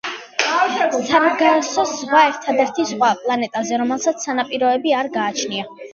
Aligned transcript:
სარგასოს 1.09 1.93
ზღვა 1.99 2.23
ერთადერთი 2.29 2.85
„ზღვაა“ 2.93 3.19
პლანეტაზე, 3.27 3.79
რომელსაც 3.83 4.29
სანაპიროები 4.29 4.97
არ 5.03 5.13
გააჩნია. 5.21 5.69